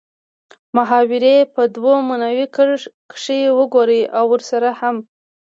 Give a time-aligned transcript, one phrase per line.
[0.75, 2.45] محاورې په دوو معنو
[3.11, 4.95] کښې وګورئ او ورسره هم